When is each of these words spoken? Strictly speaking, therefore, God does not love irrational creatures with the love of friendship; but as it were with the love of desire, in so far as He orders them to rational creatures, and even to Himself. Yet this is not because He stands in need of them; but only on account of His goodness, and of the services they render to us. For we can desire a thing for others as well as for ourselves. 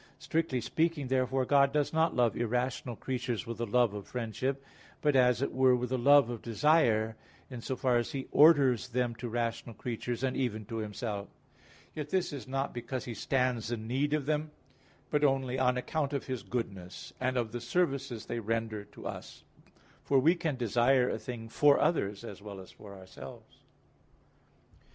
Strictly 0.17 0.61
speaking, 0.61 1.09
therefore, 1.09 1.45
God 1.45 1.71
does 1.71 1.93
not 1.93 2.15
love 2.15 2.35
irrational 2.35 2.95
creatures 2.95 3.45
with 3.45 3.59
the 3.59 3.67
love 3.67 3.93
of 3.93 4.07
friendship; 4.07 4.65
but 4.99 5.15
as 5.15 5.43
it 5.43 5.53
were 5.53 5.75
with 5.75 5.89
the 5.91 5.97
love 5.99 6.27
of 6.31 6.41
desire, 6.41 7.15
in 7.51 7.61
so 7.61 7.75
far 7.75 7.97
as 7.97 8.11
He 8.11 8.27
orders 8.31 8.87
them 8.87 9.13
to 9.17 9.29
rational 9.29 9.75
creatures, 9.75 10.23
and 10.23 10.35
even 10.35 10.65
to 10.65 10.77
Himself. 10.77 11.29
Yet 11.93 12.09
this 12.09 12.33
is 12.33 12.47
not 12.47 12.73
because 12.73 13.05
He 13.05 13.13
stands 13.13 13.69
in 13.71 13.85
need 13.85 14.13
of 14.15 14.25
them; 14.25 14.49
but 15.11 15.23
only 15.23 15.59
on 15.59 15.77
account 15.77 16.13
of 16.13 16.25
His 16.25 16.41
goodness, 16.41 17.13
and 17.19 17.37
of 17.37 17.51
the 17.51 17.61
services 17.61 18.25
they 18.25 18.39
render 18.39 18.85
to 18.85 19.05
us. 19.05 19.43
For 20.03 20.17
we 20.17 20.33
can 20.33 20.55
desire 20.55 21.11
a 21.11 21.19
thing 21.19 21.47
for 21.47 21.79
others 21.79 22.23
as 22.23 22.41
well 22.41 22.59
as 22.59 22.71
for 22.71 22.95
ourselves. 22.95 23.59